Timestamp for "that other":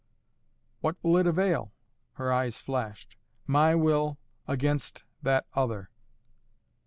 5.21-5.91